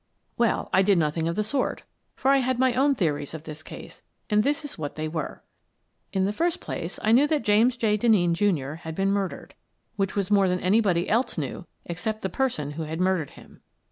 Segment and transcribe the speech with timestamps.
[0.35, 1.83] Well, I did nothing of the sort,
[2.15, 5.43] for I had my own theories of this case, and this is what they were:
[6.11, 7.97] In the first place, I knew that James J.
[7.97, 9.53] Den neen, Jr., had been murdered—
[9.97, 13.61] which was more than anybody else knew except the person who had murdered him.